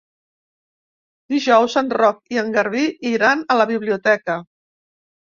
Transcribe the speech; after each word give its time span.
Dijous 1.33 1.75
en 1.81 1.91
Roc 1.99 2.17
i 2.35 2.39
en 2.43 2.49
Garbí 2.55 2.85
iran 3.09 3.43
a 3.53 3.59
la 3.61 3.67
biblioteca. 3.73 4.39